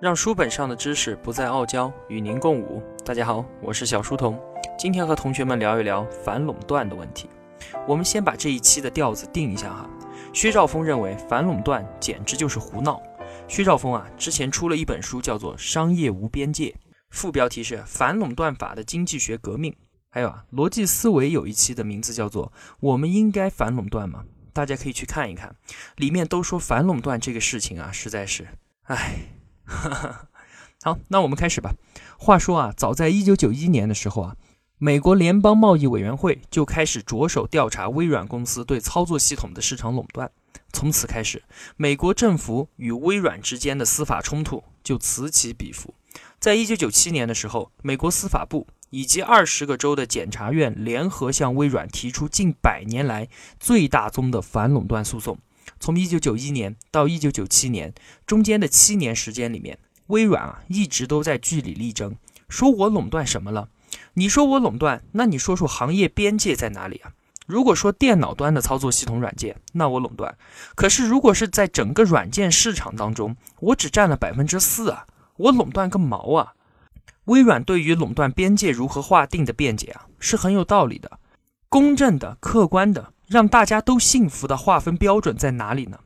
[0.00, 2.80] 让书本上的知识不再傲娇，与您共舞。
[3.04, 4.40] 大家好，我是小书童，
[4.78, 7.28] 今天和同学们聊一聊反垄断的问题。
[7.84, 9.90] 我们先把这一期的调子定一下哈。
[10.32, 13.02] 薛兆丰认为反垄断简直就是胡闹。
[13.48, 16.66] 薛兆丰啊，之前出了一本书，叫做《商业无边界》，
[17.10, 19.74] 副标题是“反垄断法的经济学革命”。
[20.10, 24.22] 还有啊，逻辑思维有一期的名字叫做“我们应该反垄断吗？”
[24.54, 25.56] 大家可以去看一看，
[25.96, 28.46] 里面都说反垄断这个事情啊，实在是，
[28.84, 29.37] 唉。
[30.82, 31.74] 好，那我们开始吧。
[32.18, 34.36] 话说啊，早在一九九一年的时候啊，
[34.78, 40.30] 美国联邦贸易委员会就开始着手调查微软公司对操作系统的市场垄断。
[40.72, 41.42] 从此开始，
[41.76, 45.94] 美国政府与微软之间的司法冲突就此起彼伏。
[46.38, 55.38] 在一九九七年的时候，美国司法部以及二十个州的检察院联合向微软提出近百年来最大宗的反垄断诉讼。
[55.80, 57.92] 从一九九一年到一九九七年
[58.26, 62.16] 中间的七年时间里面，微软啊一直都在据理力争，
[62.48, 63.68] 说我垄断什么了？
[64.14, 67.12] 你说我垄断，那你说说行业边界在哪里啊？
[67.46, 70.34] 如果说电脑端的操作系统软件，那我垄断；
[70.74, 76.52] 可是如果是在整个软件市场当中，我只占了百分之四啊，我垄断个毛啊！
[77.24, 81.18] 微软对于垄断边界如何划定的辩解啊，是很有道理的，
[81.68, 83.12] 公正的、客观的。
[83.28, 86.00] 让大家都幸福的划分标准在哪里呢？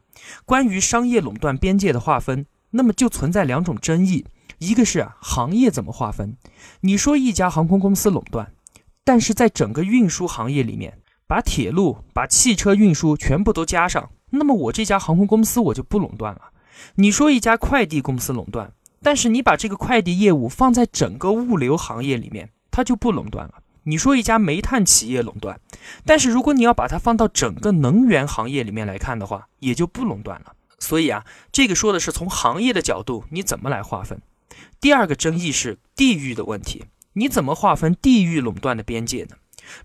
[0.44, 4.26] 关于商业垄断边界的划分，那么就存在两种争议：
[4.58, 6.36] 一个是，行业怎么划分？
[6.80, 8.52] 你说一家航空公司垄断，
[9.04, 16.50] 但是在整个运输行业里面，把铁路、把汽车运输全部都加上，那么我这家航空公司我就不垄断了。
[16.96, 23.54] 你说一家快递公司垄断，但是你把这个快递业务放在整个物流行业里面，它就不垄断了。
[23.84, 25.58] 你说一家煤炭企业垄断，
[26.04, 30.54] 但是如果你要把它放到整个能源行业里面来看的话，也就不垄断了。
[30.78, 34.20] 所以啊，这个说的是从行业的角度，你怎么来划分？
[34.80, 36.84] 第二个争议是地域的问题，
[37.14, 39.36] 你怎么划分地域垄断的边界呢？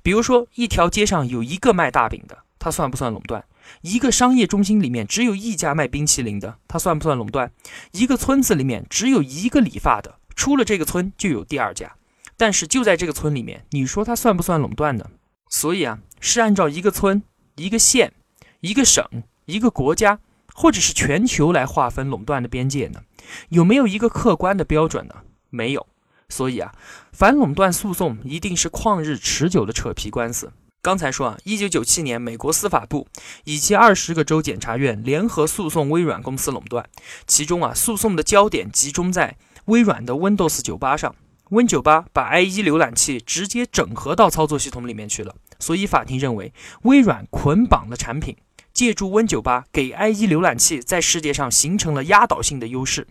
[0.01, 3.45] 比如说，一条街上有一个卖大饼的，它算不算垄断？
[3.81, 7.51] 一个商业中心里面只有一家卖冰淇淋的，它算不算垄断？
[7.91, 11.96] 一个村子里面只有一个理发的，出了这个村就有第二家。
[12.37, 15.09] 但是就在这个村里面，你说它算不算垄断呢？
[15.49, 17.23] 所以啊，是按照一个村、
[17.55, 18.13] 一个县、
[18.59, 19.03] 一个省、
[19.45, 20.19] 一个国家，
[20.53, 23.01] 或者是全球来划分垄断的边界呢？
[23.49, 25.15] 有没有一个客观的标准呢？
[25.49, 25.87] 没有。
[26.29, 26.73] 所以啊，
[27.11, 30.51] 反垄断诉讼一定是旷日持久的扯皮官司。
[30.81, 33.07] 刚才说啊，一九九七年，美国司法部
[33.45, 36.87] 以及二十个州检察院联合诉讼微软公司垄断，
[37.25, 41.15] 其中啊，诉讼的焦点集中在微软的 Windows 九八上。
[41.49, 46.53] Win98 把 IE 浏览器直接整合到操作系统里面去了，所以法庭认为
[46.83, 48.35] 微软捆绑了产品，
[48.73, 53.07] 借助 Win98 给 IE 浏览器在世界上形成了压倒性的优势，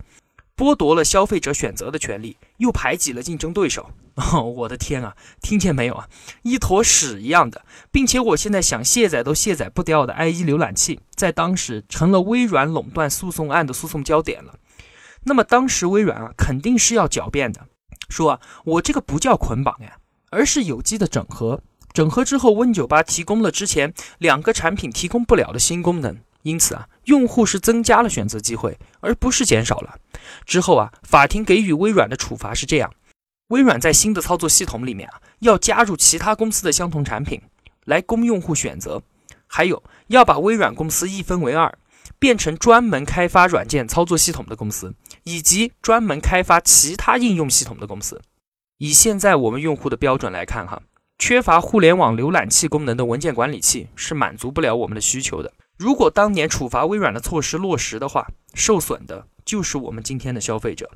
[0.57, 3.91] 剥夺了消费者选择的权利，又排挤了竞争对手。
[4.17, 6.09] 哦， 我的天啊，听见没有啊？
[6.43, 14.59] 一坨屎一样的，并且我现在想卸载都卸载不掉的 IE 浏览器，在当时成了微软垄断诉讼案的诉讼焦点了。
[15.25, 17.67] 那么当时微软啊，肯定是要狡辩的。
[18.09, 19.99] 说啊，我这个不叫捆绑呀，
[20.31, 21.61] 而是有机的整合。
[21.93, 29.97] 整合之后，Win98 提供了之前两个产品提供不了的新功能，因此啊，用户是增加了选择机会，而不是减少了。
[30.45, 32.93] 之后啊，法庭给予微软的处罚是这样：
[33.49, 37.41] 微软在新的操作系统里面啊，要加入其他公司的相同产品
[37.85, 39.03] 来供用户选择，
[39.47, 41.77] 还有要把微软公司一分为二。
[42.21, 44.95] 变成专门开发软件操作系统的公司，
[45.29, 48.23] 以及专门开发其他应用系统的公司。
[48.79, 50.81] 以现在我们用户的标准来看，哈，
[51.19, 55.53] 缺乏互联网浏览器功能的文件管理器是满足不了我们的需求的。
[55.77, 60.93] 如果当年处罚微软的措施落实的话，受损的就是我们今天的消费者。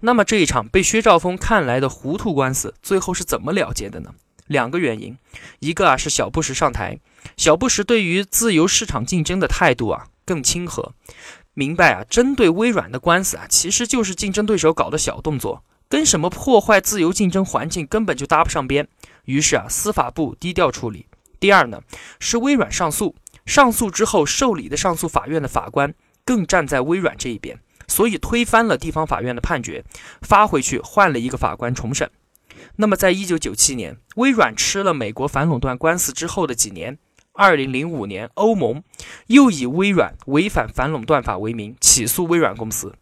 [0.00, 4.14] 那么这一场被薛兆丰看来的糊涂官司，最后是怎么了结的呢？
[4.46, 5.18] 两个原因，
[5.58, 6.98] 一个啊是小布什上台，
[7.36, 10.06] 小布什对于自由市场竞争的态度啊。
[10.24, 10.94] 更亲和，
[11.54, 12.04] 明白啊？
[12.08, 18.88] 针对微软的官司啊，其实就是竞争对手搞的小动作，跟什么破坏自由竞争环境根本就搭不上边。
[19.26, 21.06] 于是啊，司法部低调处理。
[21.38, 21.82] 第二呢，
[22.18, 23.14] 是微软上诉，
[23.44, 25.92] 上诉之后受理的上诉法院的法官
[26.24, 29.84] 更站在微软这一边，所以推翻了地方法院的判决，
[30.22, 32.10] 发回去换了一个法官重审。
[32.76, 36.96] 那么，在一九九七年，微软吃了美国反垄断官司之后的几年。
[37.34, 38.82] 二零零五年，欧盟
[39.28, 42.94] 又以微软违反反垄断法为名起诉微软公司，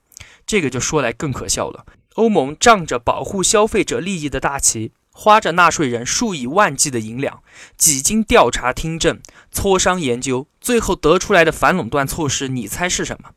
[0.46, 1.84] 这个就说来更可笑了。
[2.14, 7.42] 欧盟仗着保护消费者利益的大旗，花着纳税人数以万计的银两，
[7.76, 9.20] 几经调查听证、
[9.52, 13.30] 磋商研究，最后得出来的反垄断措施，你猜是什么？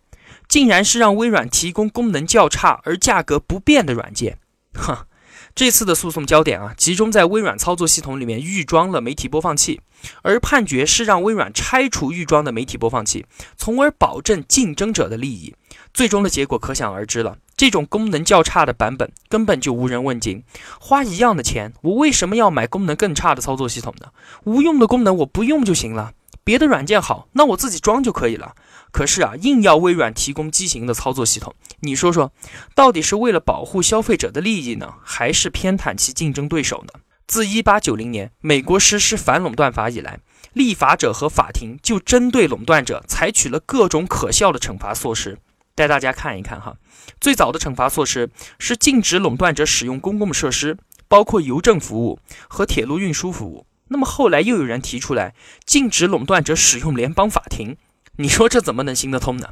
[0.47, 4.37] 竟然是让微软提供功能较差而价格不变的软件。
[4.73, 5.07] 哼，
[5.55, 9.81] 这次的诉讼焦点啊，集中在微软操作系统里面预装了媒体播放器，
[10.23, 15.53] 而判决是让微软拆除预装的媒体播放器，从而保证竞争者的利益。
[15.93, 17.37] 最终的结果可想而知了。
[17.55, 20.43] 这种功能较差的版本根本就无人问津。
[20.79, 24.07] 花一样的钱，我为什么要买功能更差的操作系统呢？
[24.45, 26.13] 无用的功能我不用就行了。
[26.43, 28.55] 别的软件好，那我自己装就可以了。
[28.93, 32.31] 可是啊，硬要微软提供畸形的操作系统，你说说，
[32.75, 36.99] 到底是为了保护消费者的利益呢，还是偏袒其竞争对手呢？
[37.25, 40.19] 自一八九零年美国实施反垄断法以来，
[40.53, 45.39] 立法者和法庭就针对垄断者采取了各种可笑的惩罚措施。
[45.73, 46.75] 带大家看一看哈，
[47.19, 48.29] 最早的惩罚措施
[48.59, 53.65] 是禁止垄断者使用公共设施，包括邮政服务和铁路运输服务。
[53.87, 55.33] 那么后来又有人提出来
[55.65, 57.75] 禁止垄断者使用联邦法庭，
[58.17, 59.49] 你说这怎么能行得通呢？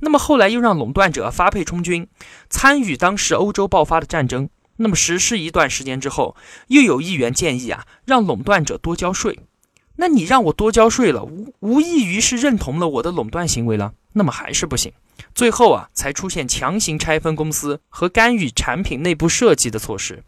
[0.00, 2.06] 那么后来又让垄断者发配充军，
[2.48, 4.48] 参与当时欧洲爆发的战争。
[4.76, 6.36] 那么实施一段时间之后，
[6.68, 9.40] 又有议员建议啊，让垄断者多交税。
[9.96, 13.94] 那你让我多交税了，无无异于是认同了我的垄断行为了。
[14.14, 14.92] 那么还是不行。
[15.34, 20.24] 最后啊，才出现强行拆分公司和干预产品内部设计的措施。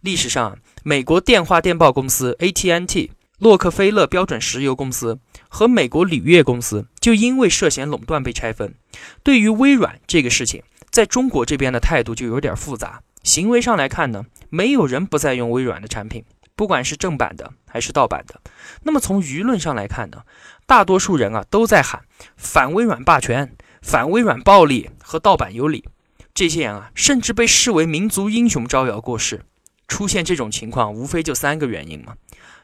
[0.00, 8.74] 历史上，美国电话电报公司 AT&T、洛克菲勒标准石油公司和美国铝业公司就因为涉嫌垄断被拆分。
[9.22, 13.02] 对于微软这个事情，在中国这边的态度就有点复杂。
[13.22, 18.40] 行为上来看呢，没有人不再用微软的产品，不管是正版的还是盗版的。
[18.82, 20.22] 那么从舆论上来看呢，
[20.66, 22.02] 大多数人啊都在喊
[22.36, 23.56] 反微软霸权。
[23.82, 25.86] 反微软暴力和盗版有理，
[26.34, 29.46] 这些人啊，甚至被视为民族英雄招摇过市。
[29.88, 32.16] 出现这种情况，无非就三个原因嘛。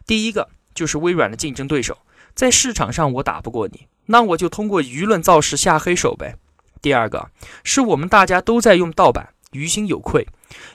[0.06, 1.99] 第一个就是微软的竞争对手
[2.34, 6.37] 在市场上我打不过你，那我就通过舆论造势下黑手呗。
[6.81, 7.31] 第二个
[7.64, 10.28] 是我们大家都在用盗版，于心有愧，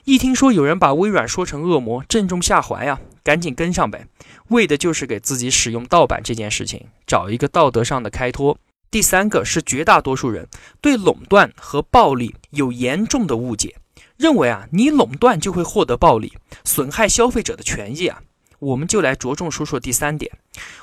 [0.04, 4.06] 一听说有人把微软说成恶魔，正中下怀呀，赶紧跟上呗，
[4.48, 8.58] 为的就是给自己使用盗版这件事情找一个道德上的开脱。
[8.90, 10.48] 第三个是绝大多数人
[10.82, 13.76] 对垄断和暴利有严重的误解，
[14.18, 16.34] 认为啊，你垄断就会获得暴利，
[16.64, 18.20] 损害消费者的权益啊。
[18.62, 20.30] 我们就来着重说说第三点，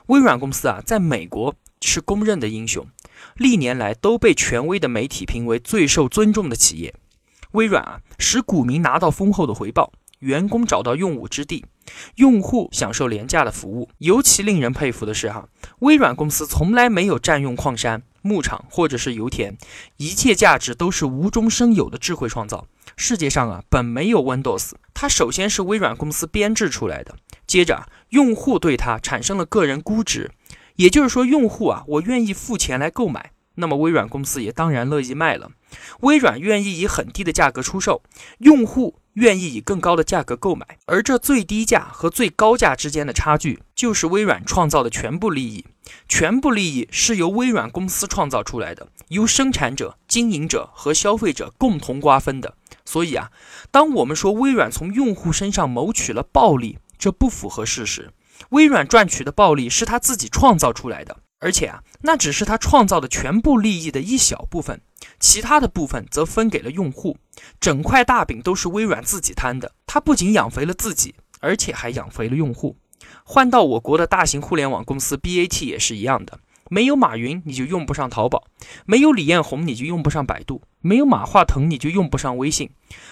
[0.07, 2.85] 微软公司啊，在美国是公认的英雄，
[3.35, 6.93] 历年来都被权威的媒体评为最受尊重的企业。
[7.51, 11.65] 微软啊，使股民拿到丰厚的回报，员工找到用武之地。
[12.17, 15.47] 用户享受廉价的服务，尤其令人佩服的是，哈，
[15.79, 19.57] 微软公司从来没有占用矿山、牧场或者是油田，
[19.95, 22.67] 一切价值都是无中生有的智慧创造。
[23.01, 27.15] 世界上啊，本没有 Windows，它首先是微软公司编制出来的，
[27.47, 30.31] 接着用户对它产生了个人估值，
[30.75, 35.51] 也就是说，用户啊，我愿意付钱来购买，那么微软公司也当然乐意卖了。
[36.01, 38.03] 微软愿意以很低的价格出售，
[38.39, 38.99] 用户。
[39.13, 45.65] 愿意以更高的价格购买，而这最低价和最高价之间的差距，就是微软创造的全部利益。
[46.07, 52.55] 全部利益是由微软公司创造出来的，由生产者、经营者和消费者共同瓜分的。
[52.85, 53.31] 所以啊，
[53.69, 58.11] 当我们说微软从用户身上谋取了暴利，这不符合事实。
[58.49, 61.17] 微软赚取的暴利是他自己创造出来的。
[61.41, 64.81] 而且啊，那只是他创造的全部利益的一小部分，
[65.21, 67.17] 其他的部分则分给了用户。
[67.61, 69.71] 整块大饼都是微软自己摊的。
[69.85, 72.75] 他不仅养肥了自己，而且还养肥了用户。
[73.23, 76.39] 换到我国的大型互联网公司 BAT 也是一样的。
[76.69, 78.43] 没有马云，你就用不上淘宝；
[78.85, 82.69] 没有李彦宏，你就用不上百度；没有马化腾，你就用不上微信。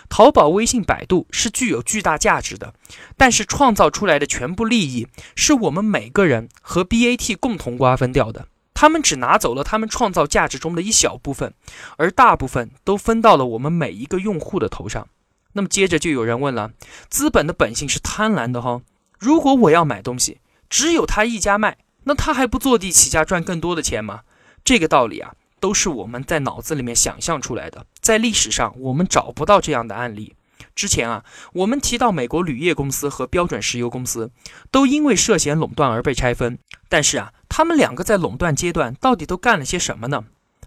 [0.07, 2.73] 淘宝、微信、百度是具有巨大价值的，
[3.17, 8.47] 但是创造出来的全部利益是我们每个人和 BAT 共同瓜分掉的。
[8.73, 11.53] 他们只拿走了他们创造价值中的一小部分，
[11.97, 15.07] 而大部分都分到了我们每一个用户的头上。
[15.53, 16.71] 那么接着就有人问了：
[17.09, 18.81] 资本的本性是贪婪的哈？
[19.17, 20.37] 如果我要买东西，
[20.69, 21.77] 只有他一家卖。
[22.07, 24.21] 那他还不坐地起价赚更多的钱吗？
[24.63, 27.85] 这个道理啊，都是我们在脑子里面想象出来的。
[27.99, 30.33] 在历史上，我们找不到这样的案例。
[30.73, 34.31] 之前啊，我们提到美国铝业公司和标准石油公司
[34.71, 36.57] 都因为涉嫌垄断而被拆分。
[36.87, 40.23] 但是啊，他们两个在垄断阶段到底都干了些什么呢？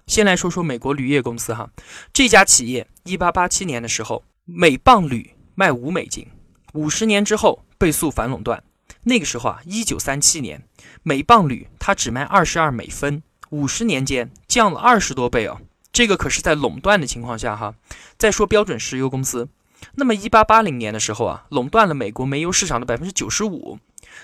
[0.06, 1.70] 先来说说美国铝业公司哈，
[2.12, 6.26] 这家企业一八八七年的时候，每磅铝卖五美金，
[6.74, 8.62] 五十年之后被诉反垄断。
[9.04, 10.62] 那个时候啊，一九三七年，
[11.02, 15.60] 每磅铝它只卖二十二美分，五十年间降了二十多倍哦。
[15.92, 17.74] 这个可是在垄断的情况下哈。
[18.18, 19.48] 再说标准石油公司，
[19.94, 23.78] 那么一八八零年的时候啊，垄断了美国煤油市场的百分之九十五。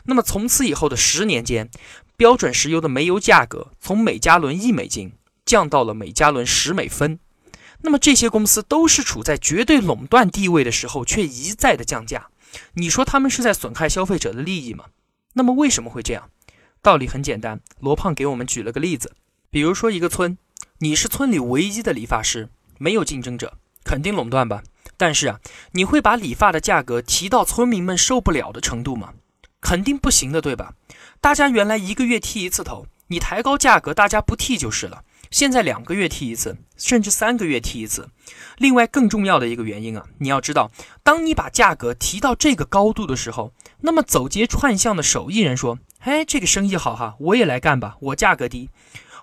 [0.05, 1.71] 那么从此以后的十年间，
[2.17, 5.13] 标准石油的煤油价格从每加仑一美金
[5.45, 7.19] 降到了每加仑十美分。
[7.83, 12.29] 那么这些公司都是处在绝对垄断地位的时候，却一再的降价。
[12.75, 14.87] 你说他们是在损害消费者的利益吗？
[15.35, 16.31] 那么为什么会这样？
[16.83, 19.13] 道理很简单，罗胖给我们举了个例子，
[19.51, 20.39] 比如说一个村，
[20.79, 22.49] 你是村里唯一的理发师，
[22.79, 24.63] 没有竞争者，肯定垄断吧？
[24.97, 25.41] 但是啊，
[25.73, 29.15] 你会把理发的价格提到村民们受不了的程度吗？
[29.61, 30.75] 肯定不行的，对吧？
[31.21, 35.03] 大家原来一个月剃一次头，你抬高价格，大家不剃就是了。
[35.31, 38.09] 现在两个月剃一次，甚至三个月剃一次。
[38.59, 40.71] 另外，更重要的一个原因啊，你要知道，
[41.03, 48.71] 当你把价格提到这个高度的时候，那么走街串巷的手艺人说：“哎，这个生意好哈，我也来干吧，我价格低。”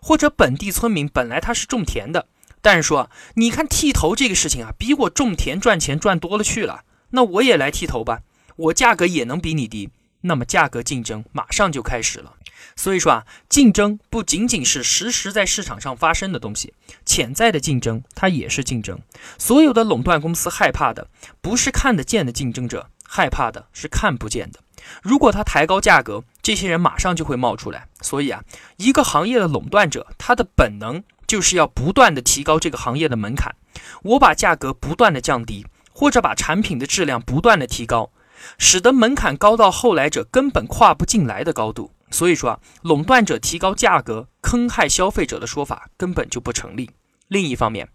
[0.01, 2.27] 或者本地村民本来他是种田的，
[2.62, 8.19] 但是说：“你看剃头这个事情啊，比我种田赚钱赚多了去了，那我也来剃头吧，
[8.57, 9.89] 我价格也能比你低。”
[10.25, 12.36] 那么价格竞争马上就开始了。
[12.75, 16.74] 所以说啊，竞争不仅仅是实时在市场上发生的东西，
[17.05, 19.00] 潜在的竞争它也是竞争。
[19.38, 21.08] 所有的垄断公司害怕的
[21.41, 24.60] 不是看得见的竞争者，害怕的是看不见的。
[25.01, 27.88] 如果他抬高价格，这些人马上就会冒出来。
[28.01, 28.43] 所以啊，
[28.77, 33.55] 一个行业的垄断者，他的本能就是要不断的提高这个行业的门槛。
[34.03, 38.12] 我把价格不断的降低，或者把产品的质量不断的提高。
[38.58, 46.91] 使得门槛高到后来者根本跨不进来的高度，所以说啊，垄断者提高价格坑害消费者的说法根本就不成立。
[47.27, 47.89] 另一方面，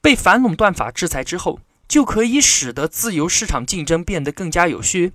[0.00, 5.14] 被反垄断法制裁之后，就可以使得自由市场竞争变得更加有序，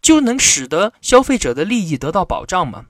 [0.00, 2.86] 就能使得消费者的利益得到保障吗？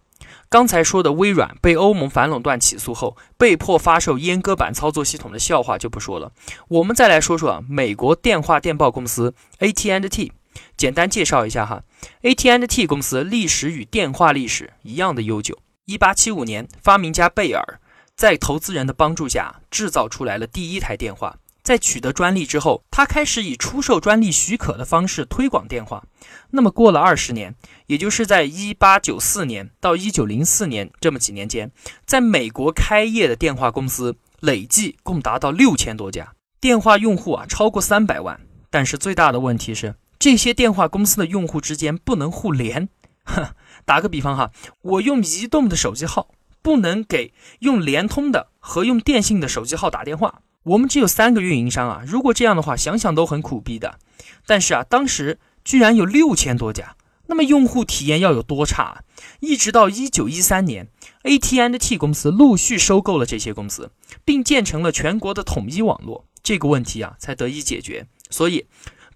[0.48, 6.32] 刚才说的微软被欧盟反垄断起诉后，被迫发售阉割版操作系统的笑话就不说了，
[6.68, 10.32] 我们再来说说啊，美国电话电报公司 AT&T。
[10.76, 11.82] 简单介绍一下哈
[12.22, 15.58] ，AT&T 公司历史与电话历史一样的悠久。
[15.86, 17.80] 一八七五年，发明家贝尔
[18.14, 21.36] 在投资人的帮助下制造出来了第一台电话。
[21.62, 26.02] 在取得专利之后，他开始以出售专利许可的方式推广电话。
[26.50, 27.54] 那么过了二十年，
[27.88, 31.70] 也就是在一八九四年到一九零四年这么几年间，
[32.06, 38.40] 在美国开业的电话公司累计共达到六千多家，电话用户啊超过三百万。
[38.70, 39.94] 但是最大的问题是。
[40.18, 42.88] 这些电话公司的用户之间不能互联。
[43.84, 50.40] 打个比方哈，我用移动的手机号不能给用联通的和用电信的手机号打电话。
[50.64, 53.98] 我们只有三个运营商啊，如果这样的话，想想都很苦逼的。
[54.46, 56.96] 但是啊，当时居然有六千多家，
[57.26, 59.04] 那么用户体验要有多差？
[59.40, 60.88] 一直到一九一三年
[61.22, 63.90] ，AT&T 公司陆续收购了这些公司，
[64.24, 68.06] 并建成了全国的统一网络，这个问题啊才得以解决。
[68.30, 68.66] 所以。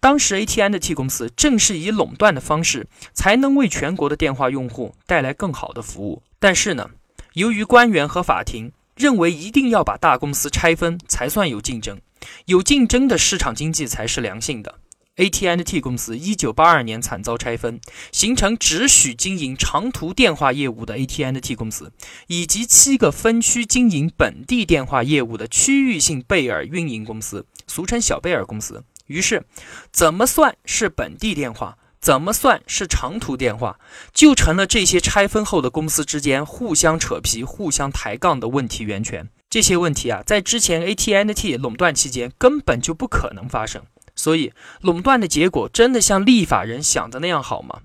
[0.03, 6.25] 当时，AT&T 公司正是以垄断的方式，才能为全国的电话用户带来更好的服务。
[6.41, 6.91] 但是呢，
[7.35, 12.01] 由于官员和法庭认为一定要把大公司拆分才算有竞争，
[12.47, 14.81] 有竞争的市场经济才是良性的。
[15.15, 17.81] AT&T 公司1982年惨遭拆分，
[18.11, 21.93] 形成只许经营长途电话业务的 AT&T 公司，
[22.27, 28.83] 以及七个分区经营本地电话业务的区域性贝尔运营公司，俗称小贝尔公司。
[29.07, 29.45] 于是，
[29.91, 33.79] 怎么算是本地电话，怎么算是长途电话，
[34.13, 39.29] 就成了这些拆分后的公司之间互相扯皮、互相抬杠的问题源泉。
[39.51, 43.83] 这些问题啊，在之前 AT&T 垄断期间根本就不可能发生。
[44.15, 47.81] 所以，垄断的结果真的像立法人想的那样好吗？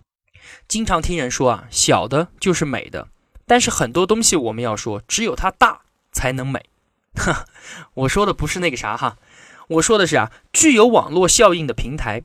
[0.68, 3.08] 经常听人说啊，小的就是美的。
[3.46, 5.82] 但是很多东西我们要说，只有它大
[6.12, 6.66] 才能美。
[7.16, 7.46] 哈，
[7.96, 9.18] 我说的不是那个啥哈。
[9.68, 12.24] 我说的是啊，具有网络效应的平台，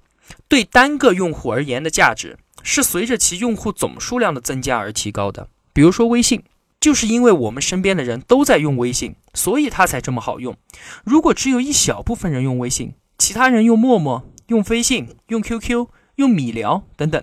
[0.49, 5.49] 对单个用户而言的价值是随着其用户总数量的增加而提高的。
[5.73, 6.45] 比如说微信，
[6.81, 10.57] 就是因为我们身边的人都在用微信，所以它才这么好用。
[11.05, 17.23] 如果只有一小部分人用微信，其他人用陌陌、用飞信、用 QQ、用米聊等等，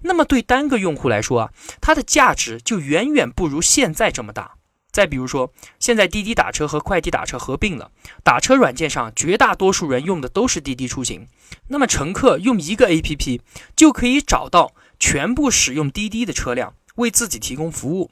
[0.00, 1.50] 那么对单个用户来说啊，
[1.80, 4.56] 它的价值就远远不如现在这么大。
[4.90, 7.90] 再比如说，现在滴滴打车和快滴打车合并了，
[8.22, 11.26] 打车软件上绝大多数人用的都是滴滴出行。
[11.68, 13.40] 那么乘客用一个 APP
[13.76, 18.10] 就可以找到全部使用滴滴的车辆，为自己提供服务。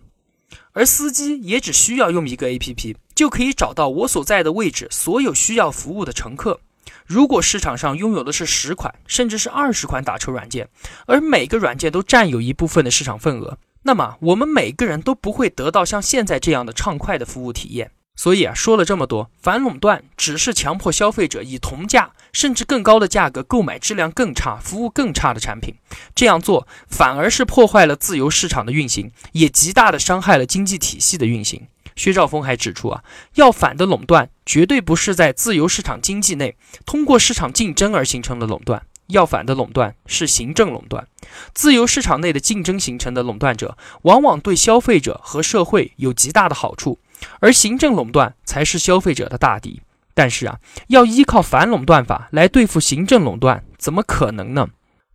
[0.72, 6.60] 而司机也只需要用一个 APP 就可以找到我所在的位置所有需要服务的乘客。
[7.04, 10.68] 如果市场上拥有的是十款甚至是二十款打车软件，
[11.06, 13.58] 而每个软件都占有一部分的市场份额。
[13.88, 17.90] 那么我们每个人都不会得到像现在这样的畅快的服务体验。
[18.14, 25.76] 所以啊，说了这么多，反垄断只是强迫消费者以同价甚至更高的价格购买质量更差、服务更差的产品。
[26.14, 31.68] 这样做反而是破坏了自由市场的运行，也极大的伤害了经济体系的运行。
[31.96, 33.02] 薛兆丰还指出啊，
[33.36, 41.06] 要反的垄断绝对不是在自由市场经济内通过市场竞争而形成的垄断，要反的垄断是行政垄断。
[41.52, 46.98] 自由市场内的竞争形成的垄断者，往往对消费者和社会有极大的好处，
[47.40, 49.82] 而行政垄断才是消费者的大敌。
[50.14, 54.68] 但是啊，要依靠反垄断法来对付行政垄断，怎么可能呢？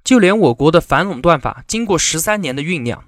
[0.03, 3.03] 就连我国的反垄断法，经过十三年的酝酿。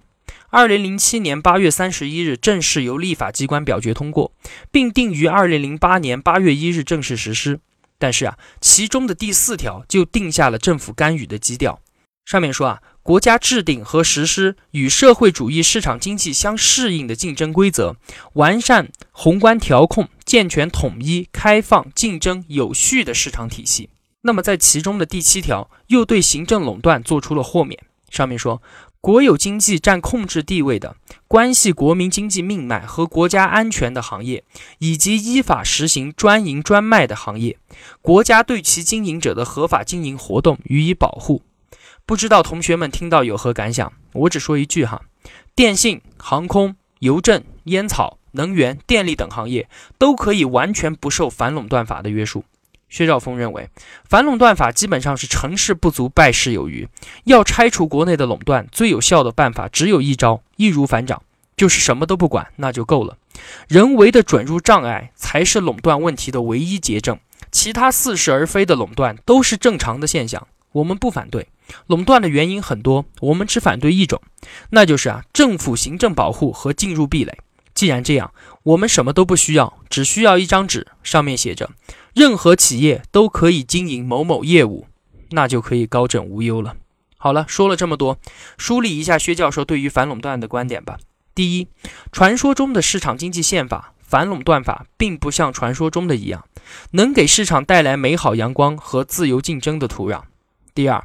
[0.50, 4.32] 二零零七年八月三十一日正式由立法机关表决通过，
[4.72, 7.60] 并定于二零零八年八月一日正式实施。
[7.98, 11.80] 但是啊，其中的第四条就定下了政府干预的基调。
[12.26, 17.96] 上面说啊，国家制定和实施与社会主义市场经济相适应的竞争规则，
[18.34, 23.90] 完善宏观调控，健全统一、开放、竞争有序的市场体系。
[24.22, 27.80] 那么在其中的第七条又对行政垄断做出了豁免。
[28.10, 28.62] 上面说。
[29.06, 30.96] 国有经济占控制地位的、
[31.28, 34.44] 关系国民经济命脉和国家安全的行业，
[34.80, 37.60] 以及依法实行专营专卖的行业，
[38.02, 41.44] 国家对其经营者的合法经营活动予以保护。
[42.08, 43.94] 不知道同学们听到有何感想？
[44.14, 45.00] 我只说一句哈：
[45.56, 49.70] 电信、航空、邮政、烟草、能源、电力等行业
[50.00, 52.44] 都可以完全不受反垄断法的约束。
[52.90, 53.70] 薛兆丰认为，
[54.08, 56.88] 反垄断法基本上是成事不足败事有余。
[57.26, 61.22] 要拆除国内的垄断，最有效的办法只有一招：易如反掌，
[61.58, 63.18] 就是什么都不管，那就够了。
[63.68, 67.20] 人为的准入障碍才是垄断问题的唯一结症。
[67.52, 71.48] 其他似是而非的垄断都是正常的现象，我们不反对。
[71.88, 74.22] 垄断的原因很多，我们只反对一种，
[74.70, 77.38] 那就是啊，政府行政保护和进入壁垒。
[77.76, 81.70] 既然这样，我们什么都不需要，只需要一张纸，上面写着。
[82.14, 84.88] 任何企业都可以经营某某业务，
[85.32, 86.78] 那就可以高枕无忧了。
[87.18, 88.18] 好了，说了这么多，
[88.58, 90.98] 梳理一下薛教授对于反垄断的观点吧。
[91.36, 91.68] 第一，
[92.14, 96.46] 传说中的市场经济宪法反垄断法并不像传说中的一样，
[96.92, 100.22] 能给市场带来美好阳光和自由竞争的土壤。
[100.74, 101.04] 第二，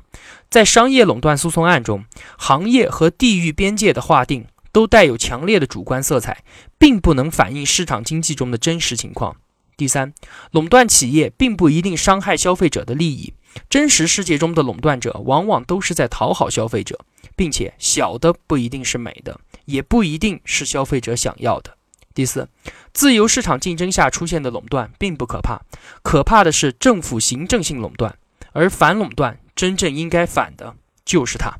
[0.48, 2.04] 在商业垄断诉讼案中，
[2.38, 6.44] 行业和地域边界的划定都带有强烈的主观色彩，
[6.78, 9.36] 并不能反映市场经济中的真实情况。
[9.76, 10.12] 第三，
[10.50, 13.32] 垄断企业并不一定伤害消费者的利益。
[13.68, 17.00] 真实世界中的垄断者往往都是在讨好消费者，
[17.34, 21.76] 并且小的不一定是美的，也不一定是消费者想要的。
[22.14, 22.48] 第四，
[22.92, 25.62] 自由市场竞争下出现的垄断并不可怕，
[26.02, 28.16] 可怕的是政府行政性垄断，
[28.52, 31.58] 而反垄断真正应该反的就是它。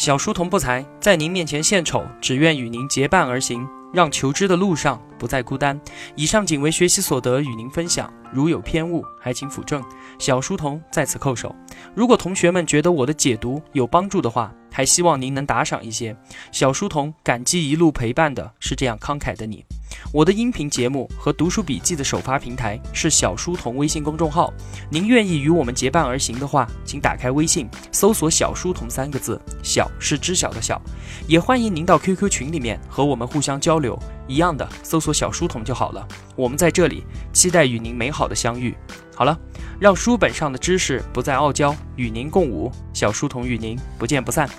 [0.00, 5.78] 小书童不才，在您面前献丑，只愿与您结伴而行，让求知的路上不再孤单。
[6.16, 9.84] 以上仅为学习所得，与您分享，如有偏误，还请斧正。
[10.18, 11.54] 小书童在此叩首。
[11.94, 16.16] 如果同学们觉得我的解读有帮助的话，还希望您能打赏一些。
[16.50, 19.62] 小书童感激一路陪伴的是这样慷慨的你。
[20.12, 24.52] 我的音频节目和读书笔记的首发平台是小书童微信公众号。
[24.90, 30.82] 您愿意与我们结伴而行的话，请打开微信，搜索“小书童”三个字，小是知晓的小。
[31.28, 33.96] 也欢迎您到 QQ 群里面和我们互相交流，
[34.26, 36.04] 一样的搜索“小书童”就好了。
[36.34, 38.74] 我们在这里期待与您美好的相遇。
[39.14, 39.38] 好了，
[39.78, 42.68] 让书本上的知识不再傲娇，与您共舞。
[42.92, 44.50] 小书童与您不见不散。